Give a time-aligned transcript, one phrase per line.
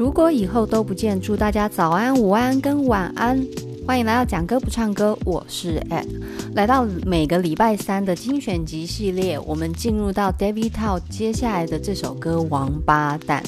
[0.00, 3.38] 如果以后都不见，祝大家早安、午安跟晚安。
[3.86, 6.02] 欢迎来到讲歌不唱歌，我是艾。
[6.54, 13.42] 来到每个礼拜三的精选集系列，我们进入到 David Tao 接下来的这首歌《王八蛋》。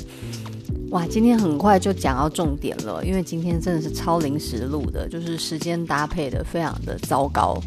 [0.91, 7.59] 哇，今天很快就讲到重点了，因为今天真的是超临时录的，就是时间搭配的非常的糟糕，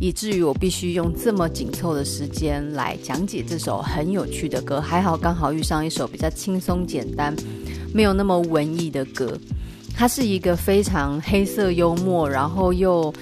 [0.00, 4.80] 以至于我必须用这么紧凑的时间来讲解这首很有趣的歌。
[4.80, 7.36] 还好刚好遇上一首比较轻松简单。
[7.92, 9.36] 没有那么文艺的歌，
[9.94, 13.12] 它是一个非常黑色幽默，然后又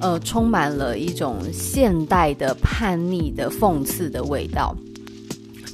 [0.00, 4.76] 呃充满了一种现代的叛逆的讽刺的味道。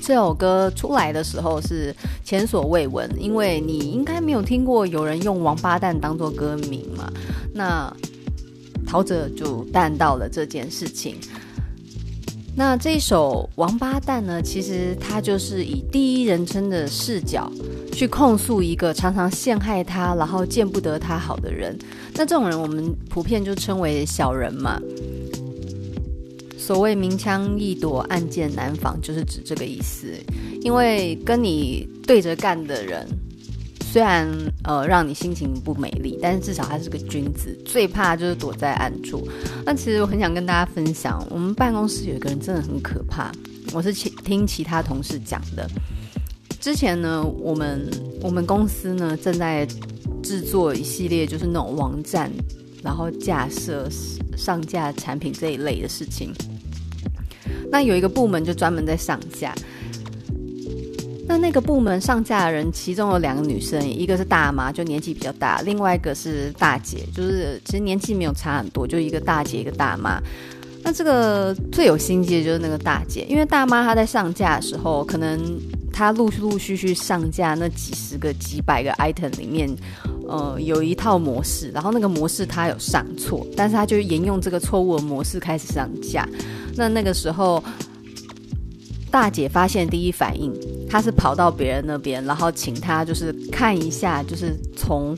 [0.01, 7.11] 这首歌出来的时候是前所未闻，因为你应该没有听过有人用“王八蛋”当做歌名嘛。
[7.55, 7.91] 那
[8.87, 11.17] 陶喆就办到了这件事情。
[12.57, 17.51] 那这一首《王八蛋》呢，其实他就是以第一人称的视角
[17.93, 21.77] 去控诉一个常常陷害他，然后见不得他好的人。
[22.15, 24.81] 那这种人，我们普遍就称为小人嘛。
[26.57, 30.07] 所谓明枪易躲，暗箭难防，就是指这个意思。
[30.63, 33.05] 因为跟你对着干的人。
[33.95, 34.29] 虽然
[34.65, 37.57] 呃让你心情不美丽，但是至少他是个君子。
[37.65, 39.25] 最怕就是躲在暗处。
[39.65, 43.31] 那其实我很想跟大家分享，我们办公室有一个人真的很可怕。
[43.73, 45.71] 我是其听其他同事讲的。
[46.61, 47.89] 之前呢，我们
[48.21, 49.65] 我们公司呢正在
[50.25, 52.29] 制作一系列就是那种网站，
[52.83, 53.89] 然后架设
[54.37, 56.33] 上架产品这一类的事情。
[57.71, 59.55] 那有一个部门就专门在上架。
[61.35, 70.23] 那那个部门上架的人，其中有两个女生，一个是大妈，就年纪比较大；另外一个是大姐，就是其实年纪没有差很多，就一个大姐一个大妈。
[70.85, 75.41] 那这个最有心机的就是那个大姐，因为大妈她在上架的时候，可能
[75.93, 79.69] 她陆陆续续上架那几十个、几百个 item 里面，
[80.29, 86.29] 呃，有一套模式，然后那个模式她有上错，但是她就沿用这个错误的模式开始上架。
[86.77, 87.61] 那那个时候。
[89.15, 90.53] 大姐发现第一反应，
[90.91, 95.17] 她是跑到别人那边，然后请他就是看一下，就是从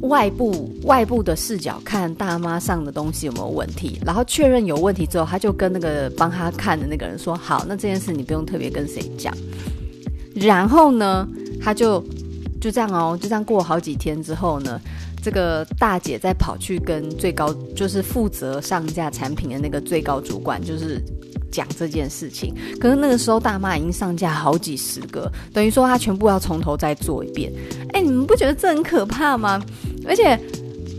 [0.00, 9.36] 外部外部的视角看大妈上的东西有没有问题，然后确认有问题之后，她就跟那个帮她看的那个人说：“好，那这件事你不用特别跟谁讲。”
[10.34, 11.28] 然后呢，
[11.60, 12.02] 她就
[12.58, 14.80] 就这样哦，就这样过好几天之后呢，
[15.22, 20.98] 这个大姐再跑去跟最高，就是负责上架产品的那个最高主管，就是。
[21.54, 27.52] 讲这件事情，可是那个时候大妈已经上架好几十个，等于说她全部要从头再做一遍。
[27.92, 29.62] 哎，你们不觉得这很可怕吗？
[30.04, 30.36] 而且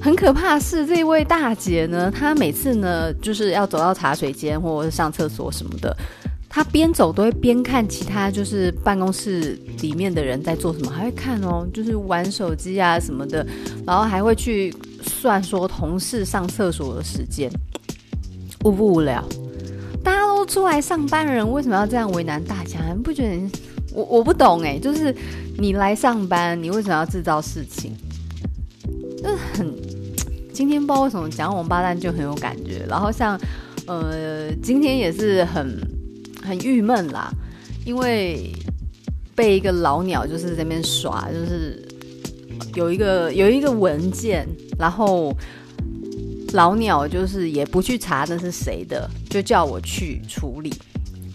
[0.01, 5.95] 很可怕是，这位大姐呢，她每次呢就是要走到茶水间或者是上厕所什么的，
[6.47, 13.45] 她边走都会边看其他就是办公室里面的人在做什么，还会看哦，就是玩手机啊什么的，
[13.85, 17.51] 然后还会去算说同事上厕所的时间，
[18.63, 19.21] 无不无聊？
[20.45, 22.79] 出来上班的人，为什么要这样为难大家？
[23.03, 23.41] 不觉得
[23.93, 25.13] 我我不懂哎，就是
[25.57, 27.91] 你来上班，你为什么要制造事情？
[29.21, 29.75] 就是很
[30.53, 33.39] 今天不知道为什么讲王八蛋就很有感觉，然后像
[33.87, 35.79] 呃今天也是很
[36.43, 37.31] 很郁闷啦，
[37.85, 38.51] 因为
[39.35, 41.85] 被一个老鸟就是在那边耍，就是
[42.75, 45.35] 有一个有一个文件，然后。
[46.55, 50.73] 老鸟就是也不去查那是谁的，就叫我去处理，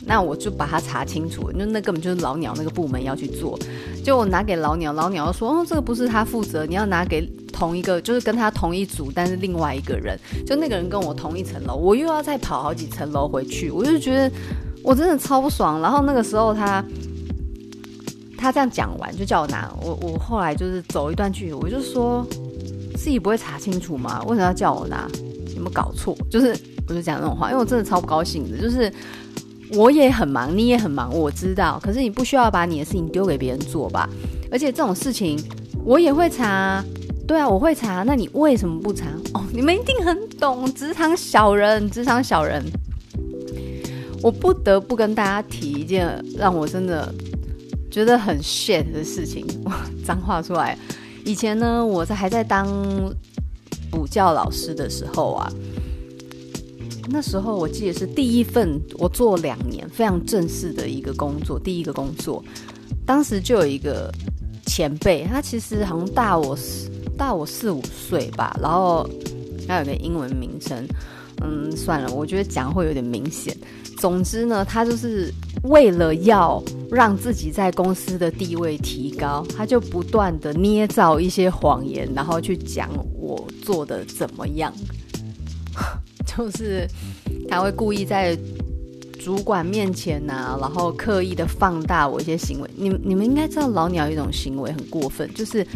[0.06, 3.58] 那我就把它查清楚，那那根本就是老鸟那个部门要去做，
[4.02, 7.20] 就我拿给老鸟，老鸟说哦，这个不是他负责，你要拿给
[7.52, 14.32] 同一个，就是跟他同一组，但是另外一个人，就那个人跟我同一层楼，我又要再跑好几层楼回去，我就觉得
[14.82, 15.82] 我真的超不爽。
[15.82, 16.82] 然后那个时候他
[18.38, 22.26] 他这样讲完，就叫我拿，我我后来就是走一段距离，我就说。
[23.02, 24.20] 自己不会查清楚吗？
[24.26, 25.08] 为什么要叫我拿？
[25.54, 26.14] 有没有搞错？
[26.28, 26.54] 就是
[26.86, 28.58] 我就讲那种话，因为我真的超不高兴的。
[28.58, 28.92] 就是
[29.72, 31.80] 我也很忙，你也很忙，我知道。
[31.82, 34.06] 可是你不需要把你的事情丢给别人做吧？
[34.50, 35.42] 而且这种事情
[35.82, 36.84] 我也会查，
[37.26, 38.02] 对啊，我会查。
[38.02, 39.06] 那你为什么不查？
[39.32, 42.62] 哦，你们一定很懂职场小人，职场小人。
[44.22, 47.10] 我不得不跟大家提一件让我真的
[47.90, 50.76] 觉得很 shit 的事情，哇， 脏话出来。
[51.24, 52.66] 以前呢，我在还在当
[53.90, 55.52] 补教老师的时候啊，
[57.08, 62.42] 那时候我记得是第一份我做两年非常正式的一个工作，第一个工作，
[63.04, 64.12] 当时就有一个
[64.66, 66.56] 前辈，他其实好像大我
[67.18, 69.08] 大我四五岁吧，然后
[69.66, 70.86] 他有个英文名称，
[71.42, 73.56] 嗯，算了，我觉得讲会有点明显。
[73.98, 75.32] 总之呢，他就是
[75.64, 84.72] 为了要让自己在公司的地位提高，他就不断的捏造一些谎言，然后去讲我做的怎么样。
[86.26, 86.86] 就是
[87.48, 88.38] 他会故意在
[89.18, 92.70] 主管面前呐、啊，然后刻意的放大我一些行为。
[92.76, 95.66] 你你们应该知道老鸟一种行为很过分，就是。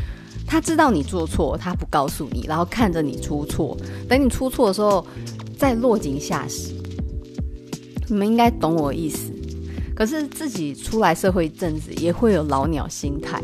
[0.47, 3.75] 他知道你做错，他不告诉你，然后看着你出错，
[4.07, 5.05] 等你出错的时候
[5.65, 6.75] 在落井下石。
[8.07, 9.33] 你们应该懂我意思。
[9.95, 13.41] 可是自己出来社会一阵子，也会有老鸟心态。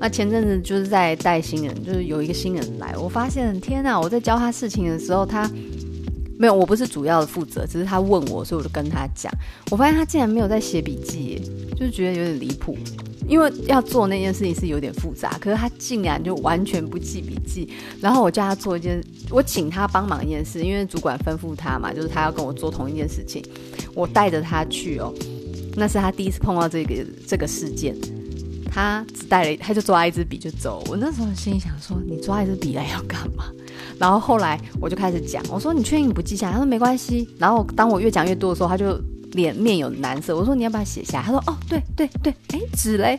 [0.00, 4.00] 那前阵子就是在带新人，就是有一个新人来，我发现天哪！
[4.00, 5.48] 我在教他事情的时候，他
[6.38, 9.32] 没有，我不是主要的负责，只是他问我，所以我就跟他讲。
[9.70, 11.40] 我发现他竟然没有在写笔记，
[11.76, 12.76] 就是觉得有点离谱。
[13.30, 17.68] 因为要做那件事情是有点复杂，可是他竟然就完全不记笔记。
[18.00, 19.00] 然后我叫他做一件，
[19.30, 23.40] 我请他帮忙一件事，因为主管吩咐他嘛，就是他要跟我做同一件事情。
[23.94, 25.14] 我带着他去哦，
[25.76, 27.94] 那是他第一次碰到这个这个事件。
[28.72, 30.82] 他只带了，他就抓一支笔就走。
[30.88, 33.44] 我那时候心里想说，你抓一支笔来要干嘛？
[33.96, 36.50] 然后后来我就开始讲，我说你确定你不记下？
[36.50, 37.28] 他说没关系。
[37.38, 39.00] 然后当我越讲越多的时候，他就。
[39.32, 41.22] 脸面有难色，我说你要把它写下。
[41.22, 43.18] 他说哦，对对对，哎，纸嘞，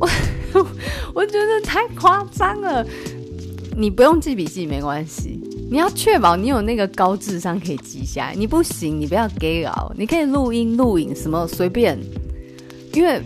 [0.00, 0.08] 我
[1.14, 2.84] 我觉得太夸张了。
[3.74, 8.34] 你不用记笔记没关系，你要确保你有那个高智商可以记下来。
[8.34, 11.98] 你不行，你不要给稿，你可以录音录影什么随便。
[12.92, 13.18] 因为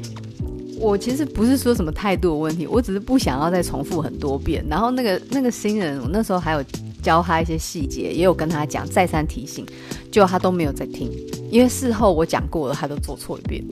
[0.79, 4.65] 我其实不是说什么态度的问题，我只是不想要再重复很多遍。
[4.71, 6.63] 然后那个那个新人，我那时候还有
[7.07, 9.65] 教他一些细节，也有跟他讲，再三提醒，
[10.11, 11.09] 就他都没有在听。
[11.53, 13.65] 因为事后我讲过了，他都做错一遍。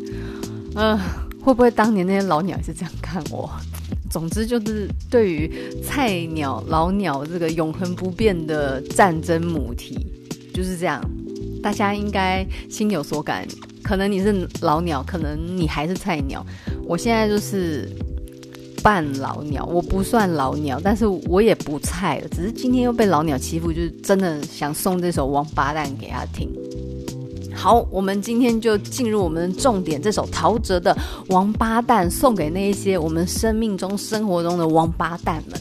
[0.77, 0.97] 嗯、
[1.43, 3.51] 会不会当年那些老鸟也是这样看我？
[4.09, 5.51] 总之就是对于
[5.83, 9.99] 菜鸟、老鸟这个永恒不变的战争母题，
[10.55, 11.03] 就是这样。
[11.61, 13.45] 大家应该心有所感。
[13.83, 16.47] 可能你是老鸟，可能你还是菜鸟。
[16.87, 17.91] 我现在就是
[18.85, 22.29] 半老鸟，我不算老鸟，但是我也不菜了。
[22.29, 26.51] 只是今天又被老鸟欺负，就是真的想送这首王八蛋给他听。
[27.55, 30.95] 好，我们今天就进入我们的重点，这首陶喆的
[31.29, 35.59] 《王八蛋》送给那一些我们生命中、生活中的王八蛋们。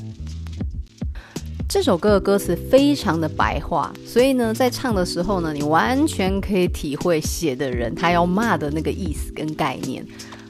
[1.69, 10.05] 这首歌的歌词非常的白话，所以呢，在唱的时候呢，你完全可以体会写的人他要骂的那个意思跟概念。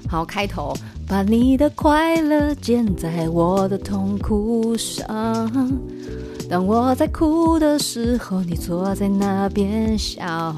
[0.08, 0.74] 好，开头，
[1.08, 5.08] 把你的快乐建在我的痛苦上，
[6.50, 10.56] 当我在哭的时候，你坐在那边笑。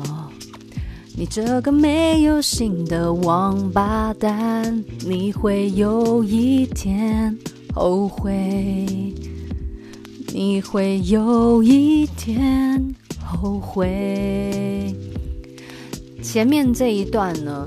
[1.18, 7.38] 你这个没有心的王八蛋，你会有一天
[7.74, 8.86] 后悔，
[10.34, 12.94] 你会有一天
[13.24, 14.94] 后悔。
[16.22, 17.66] 前面这一段呢，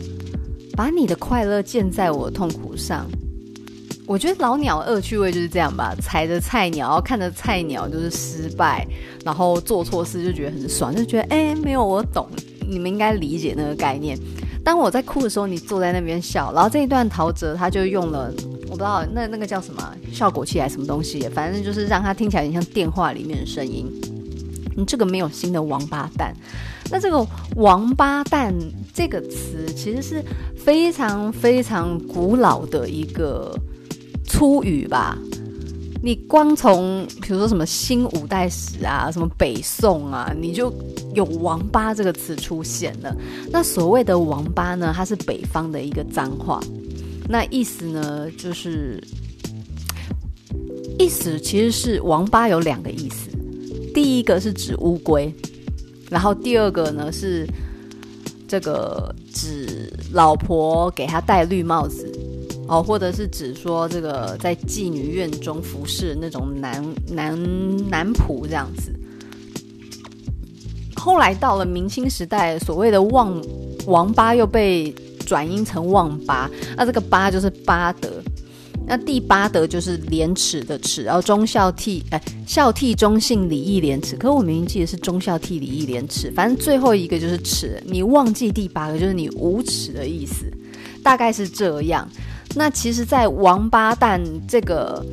[0.79, 3.05] 把你的快乐建在我的痛苦上，
[4.07, 8.87] 我觉得老鸟恶趣味就是这样吧，踩着菜鸟，看着菜鸟就是失败，
[9.25, 12.29] 然后做错事就觉得很爽，就觉得哎，没有我懂。
[12.69, 14.17] 你们应该理解那个概念。
[14.63, 16.53] 当我在哭的时候，你坐在那边笑。
[16.55, 18.33] 然后这一段陶喆他就用了，
[18.67, 19.83] 我不知道那那个叫什么
[20.13, 23.85] 效果器还是什么东西，反正就是让他听起来有点像电话里面的声音。
[24.77, 26.33] 你这个没有心的王八蛋。
[26.91, 28.55] 那这个“王八蛋”
[28.99, 30.25] 这个词其实是
[30.57, 33.57] 非常非常古老的一个
[34.25, 35.17] 粗语吧。
[36.03, 40.75] 你光从比如说什么新五代史啊，什么北宋啊，你就
[41.15, 43.17] 有“王八”这个词出现了。
[43.53, 46.61] 那所谓的“王八”呢，它是北方的一个脏话。
[47.29, 49.01] 那意思呢，就是
[50.99, 53.31] 意思其实是“王八”有两个意思。
[53.95, 55.33] 第一个是指乌龟，
[56.11, 57.47] 然后第二个呢是
[58.49, 62.11] 这个指老婆给他戴绿帽子。
[62.71, 68.93] 哦，或者是指说这个在妓女院中服侍那种男男男仆这样子。
[70.95, 73.43] 后来到了明清时代，所谓的旺
[73.87, 78.11] 王八又被转音成旺八，那这个八就是八德，
[78.89, 84.17] 那第八德就是廉耻的耻，然后忠孝悌哎孝悌忠信礼义廉耻。
[84.17, 90.51] 可我明明记得是忠孝悌礼义廉耻，反正最后一个就是耻，你忘记第八个就是你无耻的意思，
[91.03, 92.09] 大概是这样。
[92.55, 94.19] 那其实，在“王八蛋”
[94.49, 95.05] 这个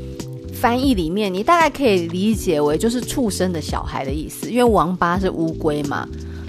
[0.54, 6.08] 翻译里面，你大概可以理解为就是畜生的小孩的意思，因为王八是乌龟嘛，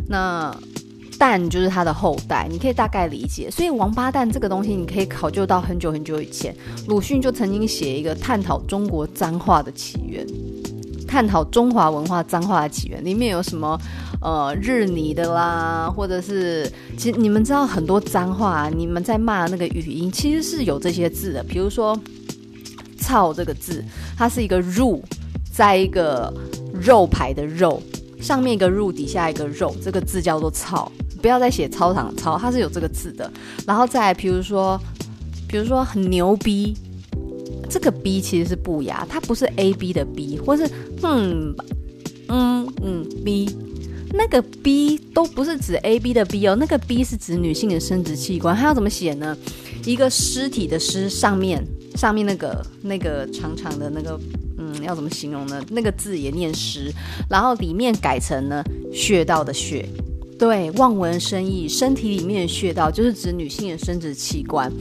[0.09, 0.57] 那
[1.19, 3.51] 蛋就是它的后代，你可以大概理解。
[3.51, 6.55] 所以“王八蛋”这个东西，你可以考究到很久很久以前，
[6.89, 10.27] 鲁迅就曾经写一个探讨中国脏话的起源。
[11.07, 13.79] 探讨中华文化脏话的起源，里面有什么
[14.21, 21.99] 呃日拟的啦，或者是其实你们知道很多脏话，你们在骂那个语音其实是有这些字的，比如说
[22.99, 23.85] “操”这个字，
[24.19, 25.01] 它是一个入，
[25.53, 26.35] 在一个
[26.75, 27.81] 肉排的肉
[28.27, 30.91] 上面一个入，底下一个肉，这个字叫做“操”，
[31.23, 33.31] 不要再写操场“操”，它是有这个字的。
[33.65, 34.77] 然后再比如说，
[35.49, 36.75] 比如说很牛逼。
[37.69, 40.71] 这个 B 其实是不雅，它不是 A B 的 B，或是
[41.03, 41.53] 嗯
[42.29, 43.51] 嗯嗯 B，
[44.15, 49.37] 那个 B 都不是指 A B 的 B 哦，那个 B 是指女性的生殖器官，它要怎么写呢？
[49.85, 51.67] 一个尸体的尸上面
[51.97, 54.17] 上面那个那个长长的那个
[54.59, 55.65] 嗯，要怎么形容呢？
[55.71, 56.93] 那个字也念尸，
[57.29, 59.87] 然后里面改成呢穴道的穴，
[60.39, 64.73] 对，望文生义，身体里面的穴道就是指女性的生殖器官。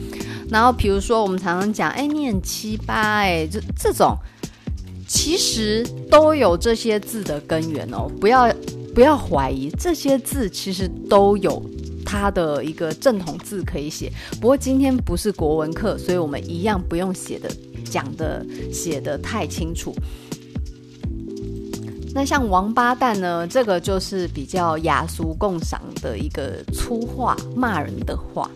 [0.48, 4.16] 然后，比如说，我们常常讲，哎，念七八，哎，这这种，
[5.08, 8.08] 其实都有这些字的根源哦。
[8.20, 8.48] 不要
[8.94, 11.60] 不要怀疑，这些字其实都有
[12.04, 14.10] 它的一个正统字可以写。
[14.40, 17.50] 不过今天不是国文课，所以我们一样不用写的
[17.90, 19.94] 讲的写的太清楚。
[22.14, 28.50] 那像王八蛋呢，这个就是比较雅俗共赏的一个粗话，骂人的话。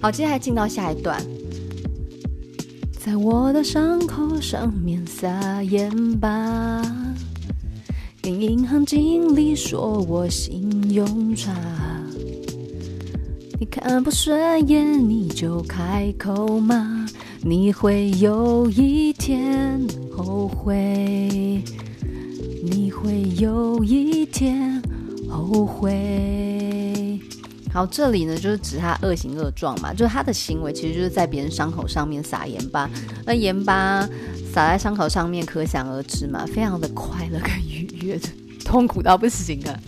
[0.00, 1.18] 好，接下来进到下一段，
[2.98, 6.82] 在我的伤口上面撒盐巴，
[8.20, 11.54] 跟银行经理说我信用差，
[13.60, 16.93] 你看不顺眼你就开口骂，
[17.46, 19.78] 你会有一天
[20.10, 21.62] 后悔，
[22.62, 24.82] 你会有一天
[25.28, 27.20] 后悔。
[27.70, 32.88] 好，这里呢就是指他恶行恶状嘛，就是他的行为其实就是在别人伤口上面撒盐巴，
[33.26, 34.08] 那盐巴
[34.50, 38.18] 撒在伤口上面，可想而知嘛，非常的快乐跟愉悦，
[38.64, 39.78] 痛苦到不行啊。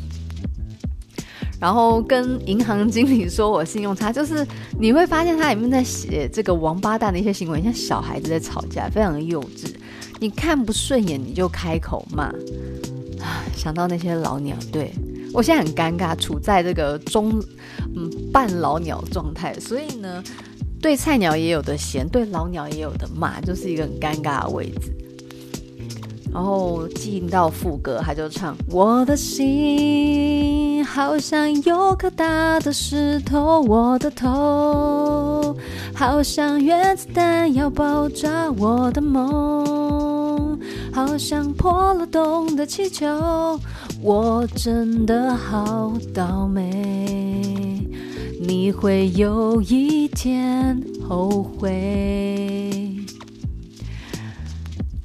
[1.61, 4.47] 然后跟银行经理说我信用差，就是
[4.79, 9.75] 你会发现他里面在写这个王八蛋的一些行为，像小孩子在吵架，非常的幼稚。
[10.19, 12.33] 你看不顺眼你就开口骂，
[13.57, 14.93] 想到那些老鸟，对。
[15.33, 17.39] 我现在很尴尬，处在这个中
[17.95, 20.25] 嗯半老鸟状态，所以呢，
[20.81, 24.91] 对菜鸟也有的嫌，对老鸟也有的骂，就是一个很尴尬的位置。
[26.37, 35.57] 然后进到副歌，他就唱：我的心好像有颗大的石头，我的头
[35.95, 40.61] 好像原子弹要爆炸，我的梦
[40.93, 43.59] 好像破了洞的气球。
[44.03, 47.81] 我真的好倒霉，
[48.39, 50.79] 你会有一天
[51.09, 52.56] 后悔。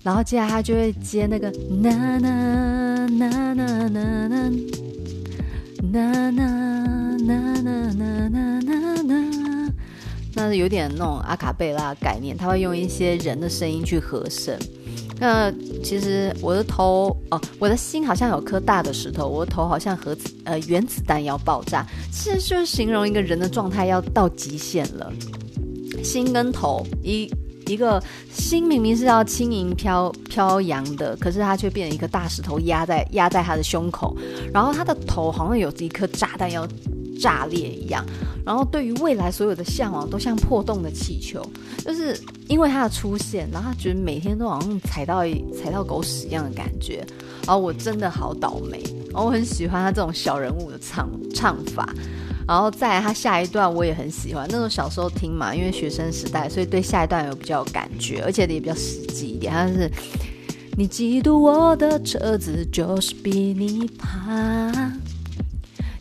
[0.04, 4.50] 然后接下来他就会接那个那那那那那那
[5.92, 9.74] 那那那那那那那，
[10.34, 14.58] 那有点那种阿卡贝拉概念，他会用一些人的声音去和声。
[15.20, 15.52] 那
[15.84, 25.14] 其实我的头哦，我的心好像有颗大的石头，我的头好像核子呃原子弹要爆炸，其实就是形容一个人的状态要到极限了。
[26.04, 27.32] 心跟头一
[27.68, 28.02] 一个
[28.32, 34.16] 心明明是要轻盈飘飘扬的，可是他却变成一个大石头压在压在他的胸口，
[34.54, 36.68] 然后他的头好像有一颗炸弹要
[37.20, 38.04] 炸裂一样，
[38.46, 41.46] 然后对于未来所有的向往都像破洞的气球，
[41.86, 45.22] 就是因为他的出现，然后他觉得每天都好像踩到
[45.54, 47.06] 踩到狗屎一样的感觉，
[47.46, 51.88] 然后我真的好倒霉，然后我很喜欢他这种小人物的唱唱法，
[52.52, 59.90] 然后再来他下一段我也很喜欢，那种小时候听嘛，因为学生时代，所以对下一段有比较有感觉，而且也比较实际一点，他是
[60.78, 65.00] 你嫉妒我的车子，就是比你胖。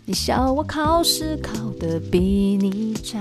[0.05, 2.19] 你笑我考试考得比
[2.61, 3.21] 你差，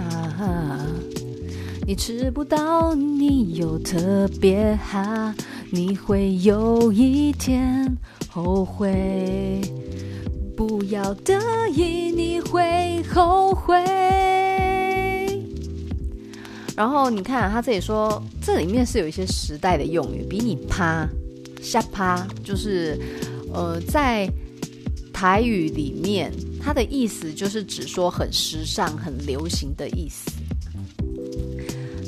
[1.86, 5.36] 你吃不到，你又特别哈，
[5.69, 7.95] 你会有一天
[8.27, 9.62] 后悔，
[10.59, 11.39] 不要得
[11.69, 13.81] 意，你会后悔。
[16.75, 21.07] 然后你看他这里说，这里面是有一些时代的用语，比你趴、
[21.61, 22.99] 下趴，就是
[23.53, 24.29] 呃在
[25.13, 26.29] 台语里面。
[26.61, 30.29] 它的意思就是指说很时尚、很流行的意思。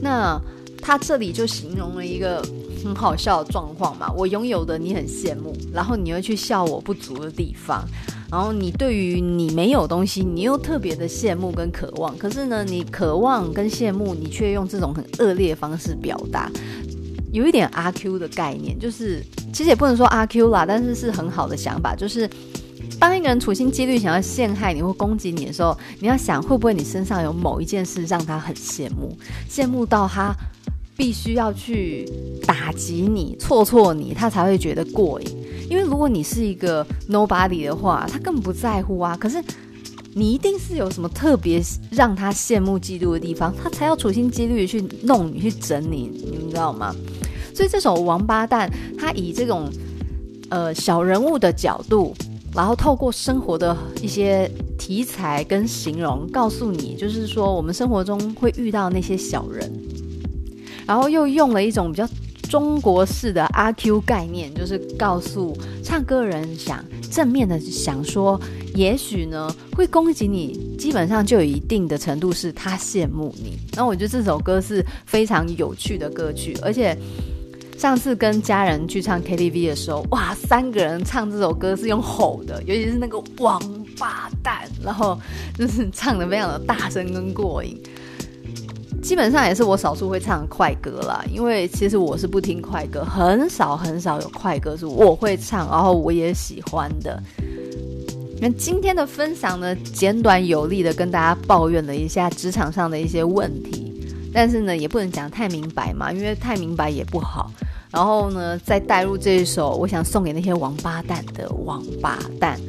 [0.02, 0.38] 那
[0.82, 2.46] 他这里就形容了一个
[2.84, 7.84] 很好笑的状况嘛，我拥有的你很羡慕，然后你会去笑我不足的地方，
[8.32, 16.52] 然后你对于你没有东西，你又特别的羡慕跟渴望，可是呢，你渴望跟羡慕，你却用这种很恶劣的方式表达。
[17.32, 19.24] 有一点阿 Q 的概念，就是
[19.54, 22.30] 其实也不能说阿 Q 啦，但是是很好的想法，就是
[23.00, 29.18] 当一个人处心积虑想要陷害你或攻击你的时候，你要想会不会你身上有某一件事让他很羡慕，
[29.50, 30.36] 羡慕到他
[31.02, 32.08] 必须要去
[32.46, 35.28] 打击你、挫挫你，他才会觉得过瘾。
[35.68, 39.18] 因为如果你是一个 nobody 的话，他根本不在乎啊。
[39.20, 39.44] 可是
[40.14, 46.96] 你一定是有什么特别让他羡慕嫉妒的地方，他才要处心积虑去弄你、去整你，你们知道吗？
[47.52, 49.72] 所以这首《王八蛋》，他以这种
[50.50, 52.14] 呃小人物的角度，
[52.54, 59.68] 然后透过生活的一些题材跟形容，告诉你，就是说我们生活中会遇到那些小人，
[60.86, 62.08] 然后又用了一种比较。
[62.50, 68.38] 中国式的阿 Q 概念，就是告诉唱歌人想正面的想说，
[68.76, 73.58] 也许呢会攻击你，基本上就有一定的程度是他羡慕你。
[73.74, 76.94] 那我觉得这首歌是非常有趣的歌曲，而且
[77.78, 83.62] 上次跟家人去唱 KTV 的时候，哇，三个人唱这首歌是用吼的，尤其是那个王
[83.98, 85.18] 八蛋，然后
[85.58, 87.82] 就是唱得非常的大声跟过瘾。
[89.02, 97.22] 基本上也是我少数会唱快歌啦，因为其实我是不听快歌，很少很少有快歌是我会唱，然后我也喜欢的。
[98.40, 103.94] 那今天的分享呢，简短有力的跟大家抱怨了一下职场上的一些问题，
[104.34, 107.52] 但是呢，也不能讲太明白嘛，因为太明白也不好。
[107.92, 112.60] 然后呢，再带入这一首，我想送给那些王八蛋的王八蛋。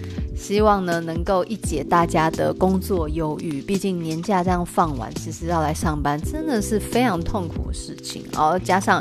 [0.42, 8.24] 希望呢能够一解大家的工作忧郁，毕竟年假这样放完，其实要来上班真的是非常痛苦的事情。
[8.32, 9.00] 然后加上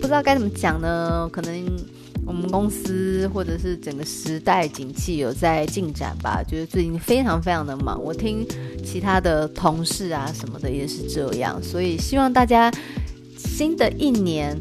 [0.00, 1.66] 不知道该怎么讲呢，可能
[2.24, 8.00] 我们公司或者是整个时代景气有在进展吧，就是最近非常非常的忙。
[8.00, 8.46] 我听
[8.84, 12.72] 其他的同事啊什么的也是这样，所以希望大家
[13.36, 14.56] 新的一年。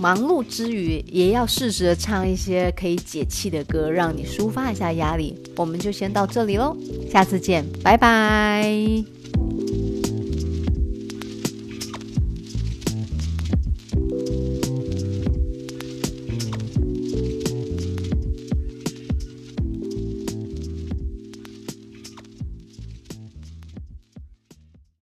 [0.00, 5.36] 忙碌之余，也要试着唱一些可以解气的歌，让你抒发一下压力。
[5.56, 6.74] 我们就先到这里喽，
[7.12, 9.19] 下次见，拜拜。